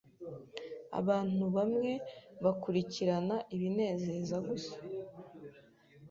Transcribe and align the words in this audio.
Abantu 0.99 1.43
bamwe 1.55 1.91
bakurikirana 2.43 3.35
ibinezeza 3.55 4.37
gusa. 4.47 4.75